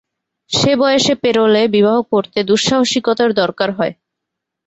[0.51, 3.93] সে বয়সে পেরোলে বিবাহ করতে দুঃসাহসিকতার দরকার হয়।